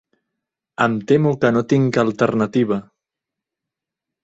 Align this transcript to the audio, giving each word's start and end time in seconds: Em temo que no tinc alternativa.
Em 0.85 0.95
temo 1.11 1.33
que 1.43 1.51
no 1.59 1.63
tinc 1.75 2.01
alternativa. 2.05 2.81